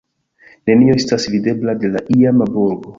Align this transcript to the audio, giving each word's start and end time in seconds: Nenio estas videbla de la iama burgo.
Nenio 0.69 0.97
estas 1.03 1.29
videbla 1.37 1.79
de 1.85 1.95
la 1.97 2.05
iama 2.19 2.53
burgo. 2.59 2.87